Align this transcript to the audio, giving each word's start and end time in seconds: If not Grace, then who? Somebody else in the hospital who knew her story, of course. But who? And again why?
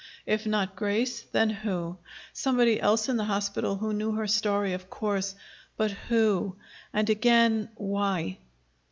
If 0.25 0.47
not 0.47 0.75
Grace, 0.75 1.21
then 1.31 1.51
who? 1.51 1.99
Somebody 2.33 2.81
else 2.81 3.07
in 3.07 3.17
the 3.17 3.25
hospital 3.25 3.75
who 3.75 3.93
knew 3.93 4.13
her 4.13 4.25
story, 4.25 4.73
of 4.73 4.89
course. 4.89 5.35
But 5.77 5.91
who? 5.91 6.55
And 6.91 7.07
again 7.07 7.69
why? 7.75 8.39